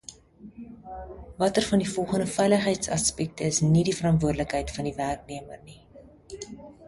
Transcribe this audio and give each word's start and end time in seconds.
Watter 1.41 1.63
van 1.65 1.77
die 1.83 1.89
volgende 1.97 2.27
veiligheidsaspekte 2.37 3.43
is 3.51 3.59
nie 3.75 3.83
die 3.89 3.95
verantwoordelikheid 3.99 4.71
van 4.79 4.89
die 4.91 4.95
werknemer 5.05 5.61
nie? 5.69 6.43